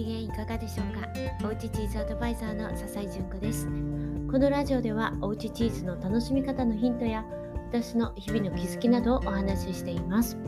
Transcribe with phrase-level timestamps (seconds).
[0.00, 1.06] 機嫌いかがでしょうか？
[1.46, 3.66] おうちチーズアドバイザーの笹井純子です。
[3.66, 7.22] このラジオではおうちチーズの楽しみ方のヒントや
[7.68, 10.38] 私の日々の気づきなどをお話ししています。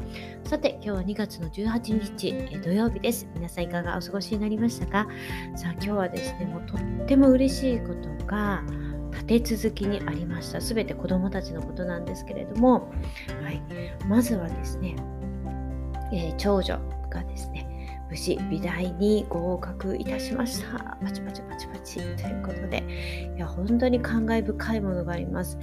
[0.45, 3.29] さて今日は2月の18日え土曜日です。
[3.35, 5.07] 皆さんいかがお過ごしになりましたか？
[5.55, 8.63] さあ今日はですねもうとっても嬉しいことが
[9.11, 10.63] 立て続きにありました。
[10.63, 12.91] すべて子供たちのことなんですけれども、
[13.43, 13.61] はい、
[14.09, 14.97] まずはですね、
[16.11, 16.79] えー、長女
[17.11, 17.69] がですね
[18.13, 20.99] 無事美大に合格いたしました。
[21.03, 21.95] パチパチパチパチ。
[21.95, 22.85] ということで
[23.35, 25.59] いや本当に感慨深いものがあります。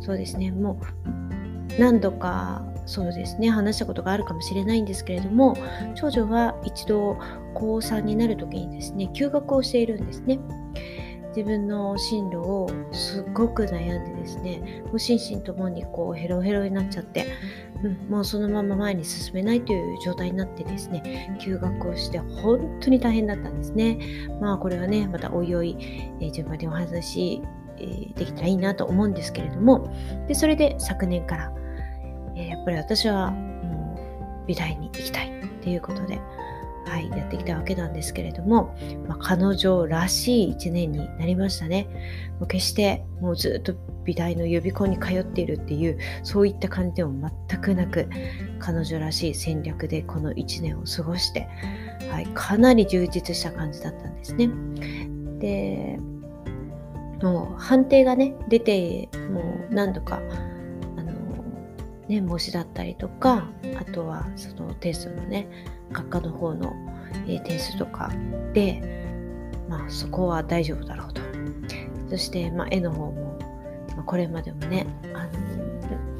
[0.00, 0.50] そうですね。
[0.50, 0.80] も
[1.76, 5.56] う何度かそうですね話したことがあるかもしれないんですけれども
[5.94, 7.16] 長女は一度
[7.54, 10.40] 高3になる時にですね休学をしているんですね。
[11.34, 17.26] 自分の進路をすっごく悩んでですねもう心身ともにこうヘロヘロになっちゃって、
[17.82, 23.98] うん、もうそのまま前に進めないという状態になってですね休学をして本当に大変だったんですね。
[24.40, 25.76] まあこれはねまたおいおい、
[26.20, 27.42] えー、順番にお話、
[27.78, 29.90] えー、できたらいいなと思うんですけれども
[30.28, 31.52] でそれで昨年から、
[32.36, 33.96] えー、やっぱり私はも
[34.44, 36.20] う美大に行きたいっていうことで
[36.86, 38.76] はい、やってきたわけなんですけれども、
[39.08, 41.86] まあ、彼女らしい一年になりましたね。
[42.38, 48.08] もう決してもうずっと美大の予備校に通っているっていうそういった感じでも全くなく
[48.58, 51.48] 彼女らしい戦略でこの1年を過ごして、
[52.10, 54.50] はい、かなり充実した感じだったんですね。
[55.38, 55.98] で
[57.22, 60.20] もう判定がね出てもう何度か
[62.08, 63.46] ね、模試だったりとか
[63.78, 65.48] あとはそのテストのね
[65.92, 66.74] 学科の方の、
[67.26, 68.10] えー、点数とか
[68.52, 69.06] で、
[69.68, 71.22] まあ、そこは大丈夫だろうと
[72.10, 73.38] そして、まあ、絵の方も、
[73.96, 75.26] まあ、これまでもねあ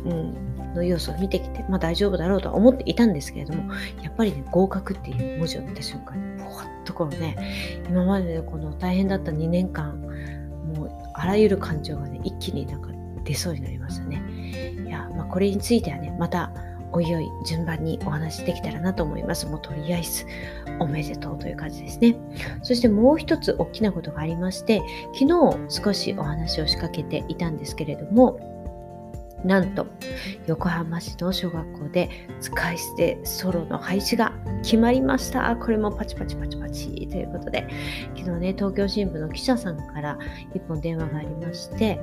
[0.08, 12.90] の、うん、の要素を見てきて、まあ、大丈夫だろうとは思っていたんですけれどもやっぱりね合格っていう文字を見た瞬間にぽわっとこのね今までのこの大変だった2年間もうあらゆる感情がね一気になんか
[13.24, 14.22] 出そうになりましたね。
[15.32, 16.52] これについてはね、また
[16.92, 19.46] おいおい順番にお話できたらなと思います。
[19.46, 20.26] もうとりあえず
[20.78, 22.16] おめでとうという感じですね。
[22.62, 24.82] そしてもう一つ大きなことがありまして、
[25.18, 28.38] 昨日少しお話を仕掛けていたんですけれども、
[29.42, 29.86] なんと
[30.46, 32.10] 横浜市の小学校で
[32.40, 34.32] 使い捨てソロの廃止が
[34.62, 35.56] 決まりました。
[35.56, 37.66] これもパチパチパチパチということで、
[38.16, 40.18] 昨日ね、東京新聞の記者さんから
[40.54, 41.98] 一本電話がありまして、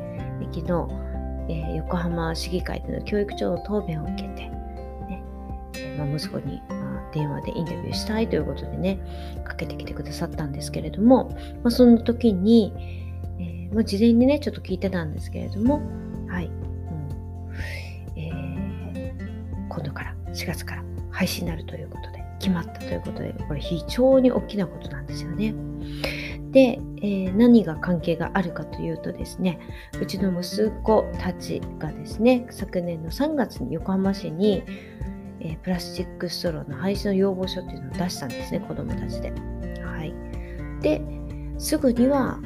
[0.51, 1.09] 昨日、
[1.50, 5.24] えー、横浜市議会での教育長の答弁を受けて、ね
[5.98, 9.00] まあ、息子に、まあ、電話でインタビューしたいということでね、
[9.44, 12.72] かけてきてくださったんですけれども、まあ、その時に、
[13.40, 15.82] えー、まあ、事前にね、ちょっと聞いてたんですけれども、
[16.28, 17.52] はい、うん
[18.16, 25.54] えー、今度から4月から廃止になるということで、決まったということで、これ非常に大きなことなんですよね。
[26.52, 29.60] で、えー、何が関係があるかというとですね
[30.02, 34.64] うちの息子たちがですね昨年の3月に横浜市に、
[35.40, 39.32] えー、プラスチックストローの廃止の要望書っていうのを出したんですね子どもたちで。
[39.84, 40.14] はい、
[40.82, 41.02] で
[41.58, 42.40] すぐには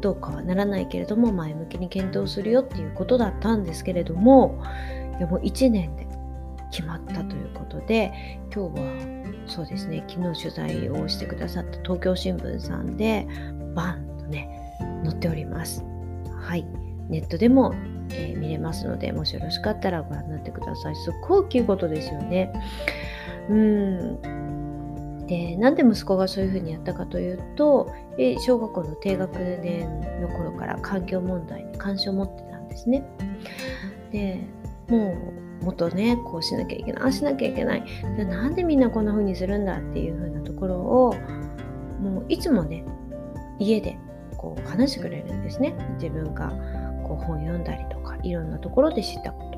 [0.00, 4.62] どうかはならないけれども前向きに検討するよっていうことだったんですけれども
[5.18, 6.06] いやもう1年で
[6.70, 8.12] 決まったということで
[8.54, 9.15] 今日は
[9.46, 10.04] そうですね。
[10.08, 13.26] 昨日取材をしてくださった東京新聞さんで
[13.74, 14.48] バンとね
[15.04, 15.84] 載っております。
[16.40, 16.66] はい。
[17.08, 17.72] ネットでも、
[18.10, 20.96] えー、見れますのでもしよろしかったらご覧になってください。
[20.96, 22.52] すっごい大きいことですよね。
[23.48, 24.20] うん。
[25.26, 33.04] でなんで息子がそういうふうにやったかというとえ小学校の低学年の頃から環境問題に関心を持ってたんですね。
[34.12, 34.40] で
[34.88, 37.84] もうもっとねこうしなきゃいけないああしなきゃいけない
[38.16, 41.14] でなんでみんなこんな風にするんだっていう風なところを
[42.00, 42.84] もういつもね
[43.58, 43.98] 家で
[44.36, 46.50] こう話してくれるんですね自分が
[47.04, 49.50] こう本読んだりとかいろんなところで知ったこ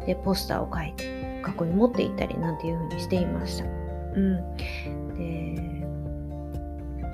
[0.00, 3.64] とでポスターを書いて学校に持って行ったりなんていう風にしていました。
[3.64, 3.68] う
[4.20, 5.70] ん、で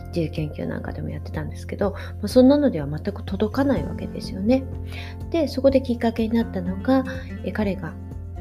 [0.08, 4.64] 自由研究なんかでもやってたんですけど、まあ、そんなのでは全く届かないわけですよね。
[5.30, 7.04] でそこできっかけになったのが
[7.44, 7.92] え彼が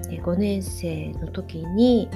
[0.10, 2.10] 5年生の時に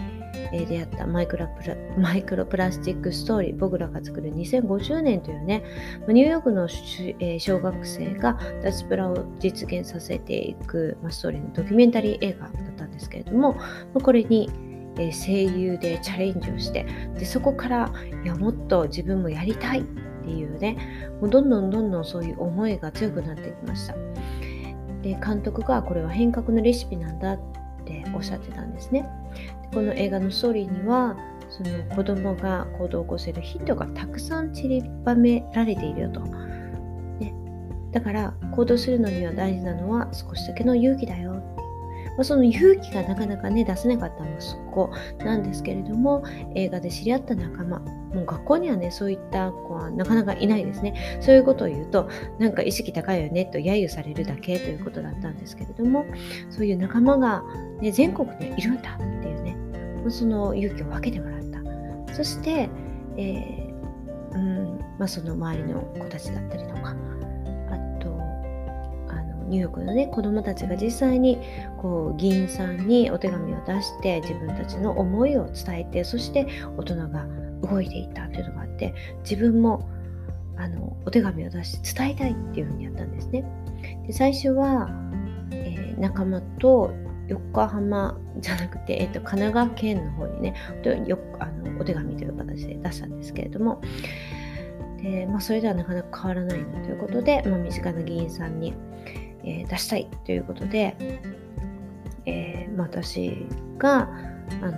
[0.52, 5.64] 出会ったマイクロプラマイクロプラスチックストーリー僕らが作る2050年というね
[6.08, 13.58] ニューヨークの小学生が脱プラを実現させていくストーリーのドキュメンタリー映画だったんですけれども
[13.94, 14.50] これに
[14.96, 16.86] 声優でチャレンジをして
[17.18, 17.92] でそこから
[18.24, 19.84] いやもっと自分もやりたいっ
[20.24, 23.96] ていうねもうどんどんどんどんそういう思いが強くなってきました。
[25.02, 27.59] で監督がこれは変革のレシピなんだって
[27.90, 29.10] ておっしゃってたんですね
[29.74, 31.18] この映画のストーリーには
[31.50, 36.22] その子供が行動を起こせるヒントがたくさん散りばめられているよと。
[36.22, 37.34] ね、
[37.92, 41.42] だから行動するのには大事なのは少しだけの勇気だよ。
[42.20, 46.22] まあ、その勇気がなかなかね出せなかったのはそこなんですけれども
[46.54, 51.20] 映画で知り合った仲間もう学校にはねそういった子はなかなかいないですね。
[51.22, 56.06] そういうことを言うとなんか意識高いよねと揶揄されるだけということだったんですけれども
[56.50, 57.42] そういう仲間が、
[57.80, 59.56] ね、全国にいるんだっていうね
[60.10, 61.40] その勇気を分けてもらっ
[62.08, 62.14] た。
[62.14, 62.70] そして、
[63.16, 63.70] えー
[64.34, 66.94] うんまあ、その周りの子たちだったりとか
[69.50, 71.38] ニューヨークのね子どもたちが実際に
[71.78, 76.48] こう議員さんにお手紙を出して自分たちの思いを伝えてそして
[76.78, 77.26] 大人が
[77.62, 78.94] 動いていったというのがあって
[79.24, 79.90] 自分も
[80.58, 83.46] あのお手紙を出して伝えたいっていうふうにやったんですね。
[84.06, 84.90] で最初は、
[85.52, 86.92] えー、仲間と
[87.30, 90.56] 横浜じゃなくて、えーと、神奈川県の方にね
[91.08, 93.82] よあのお手紙という形で出したんですけれども
[95.02, 98.74] で、まあ、それではなかなか変わらないなということで、まあ、身近な議員さんに
[99.44, 100.96] えー、出したいということで、
[102.26, 103.46] えー、私
[103.78, 104.10] が
[104.62, 104.78] あの、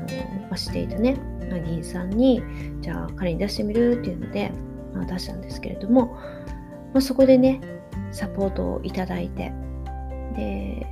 [0.50, 1.18] ま、していたね、
[1.50, 2.42] ま、議員さんに
[2.82, 4.52] じゃあ彼に出してみるっていうので、
[4.94, 6.08] まあ、出したんですけれども、
[6.94, 7.62] まあ、そこでね
[8.12, 9.52] サポートをいただいて
[10.36, 10.88] で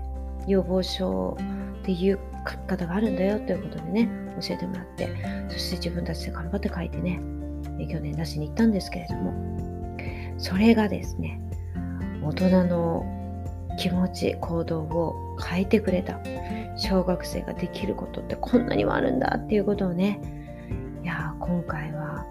[0.48, 1.38] 要望書
[1.81, 4.10] っていう書き方があるんだよということでね
[4.42, 5.10] 教えてもらって
[5.50, 7.22] そして自分たちで頑張って書いてね
[7.88, 9.33] 去年出しに行ったんですけれども
[10.38, 11.39] それがですね
[12.24, 13.19] 大人の
[13.79, 16.19] 気持ち行動を変えてくれた。
[16.75, 20.19] 小学生ができることってこんなにもあるんだっていうことをね。
[21.01, 22.25] いや今回は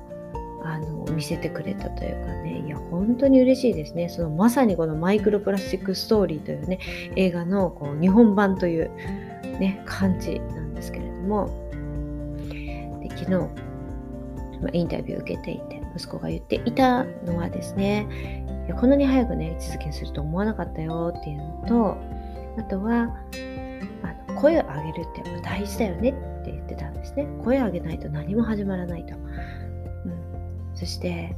[0.62, 2.62] あの見せてくれたというかね。
[2.66, 4.10] いや本当に嬉しいですね。
[4.10, 6.78] そのまさにこのマイクロプラスチックストーリーというね
[7.16, 8.90] 映画のこう日本版という
[9.58, 11.48] ね感じなんですけれども。
[13.02, 13.48] で昨日、ま
[14.66, 18.06] あ、インタビューを受けていて息子が言っていたのはですね
[18.68, 21.96] やこんなに早くね位置づけにすると思わなかったよっていうのと
[22.58, 23.16] あとは
[24.02, 27.26] あの声を上げるってやっぱ大事だよねって言ってたんですね。
[27.44, 31.36] 声を上げないと何も始まらないと、うん、そして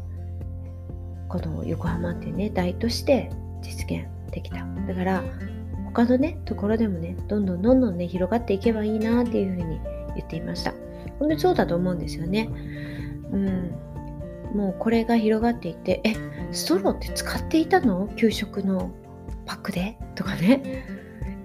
[1.28, 3.30] この横浜ってね大として
[3.62, 4.66] 実現できた。
[4.88, 5.22] だから
[5.86, 9.80] 他のねところでもねどんどんどんどんね広がっていけばいいなっていうふうに
[10.16, 10.72] 言っていました。
[11.18, 12.48] 本当にそうだと思うんですよね。
[13.32, 13.89] うん。
[14.54, 16.14] もうこれが広がっていてえ
[16.52, 18.08] ストローって使っていたの？
[18.16, 18.90] 給食の
[19.46, 19.96] パックで？
[20.14, 20.84] とかね。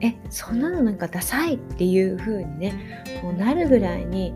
[0.02, 4.34] えそんなのなんかダサいっていう風にねこうなるぐらいに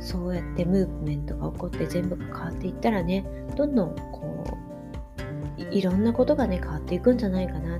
[0.00, 3.26] そうやってムーブメントが起こって全部が変わっていったらね
[3.56, 4.58] どんどんこ
[5.58, 7.78] ういろんなことがね変わっていくんじゃないかな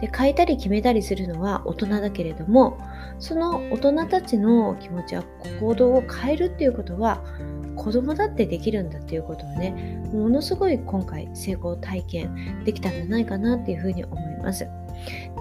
[0.00, 2.78] で変えたり決めたりするのは大人だけれども
[3.18, 5.24] その大人たちの気持ちや
[5.60, 7.22] 行動を変えるっていうことは
[7.82, 14.68] 子供だってできるんだっていうことをねものすごい今回成功体験できたんじゃないかなっていうふうに思います。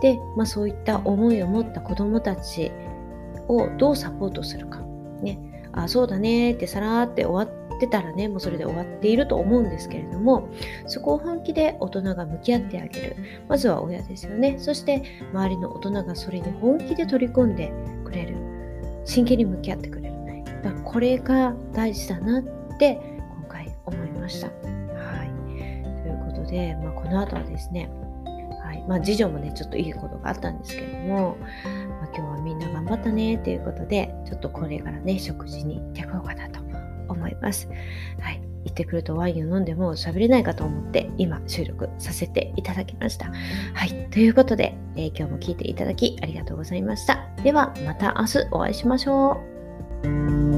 [0.02, 2.72] で、まあ、そういった思いを持った子供たち
[3.48, 4.80] をどうサポートするか。
[5.22, 5.40] ね。
[5.74, 10.50] あそうだねってさらって終わってたらねもうそれで終わっていると思うんですけれども
[10.86, 13.16] そこを本気で大人が向き合ってあげる。
[13.48, 14.56] まずは親ですよね。
[14.58, 17.72] そして周りの大人がそれに本気で取り込んで
[18.04, 18.36] くれる。
[19.06, 20.01] 真剣に向き合ってくれる。
[20.64, 22.44] まこれが大事だなっ
[22.78, 23.00] て
[23.40, 24.48] 今回思いました。
[24.48, 24.54] は
[25.26, 25.30] い、
[26.02, 27.90] ということで、まあ、この後はですね、
[28.64, 31.48] はいまあ、次女もねちょっといいことがあったんですけれども、ま
[32.04, 36.60] あ、今日はみんな頑張ったねということでちょっとこれからね食事に行ってこようかなと
[37.08, 37.68] 思います。
[38.20, 43.32] はい行ってくるとワインを飲んでも喋れないかと思って今収録させていただきました。
[43.74, 44.10] はい。
[44.12, 47.28] ということで、えー、今日も聞いていただきありがとうございました。
[47.44, 49.42] ではまた明日お会いしましょ
[50.04, 50.51] う。